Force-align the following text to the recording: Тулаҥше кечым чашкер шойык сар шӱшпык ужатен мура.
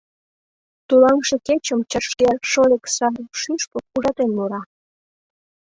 Тулаҥше 0.87 1.35
кечым 1.47 1.79
чашкер 1.91 2.35
шойык 2.51 2.83
сар 2.95 3.13
шӱшпык 3.39 3.85
ужатен 3.95 4.29
мура. 4.37 4.61